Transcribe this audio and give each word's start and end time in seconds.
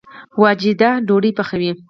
واجده 0.41 0.89
ډوډۍ 1.07 1.31
پخوي 1.37 1.71